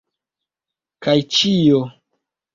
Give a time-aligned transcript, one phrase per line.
[1.07, 1.85] Kaj ĉio.